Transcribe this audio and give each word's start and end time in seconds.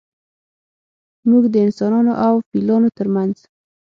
موږ 1.29 1.43
د 1.53 1.55
انسانانو 1.65 2.13
او 2.25 2.33
فیلانو 2.49 2.89
ترمنځ 2.97 3.35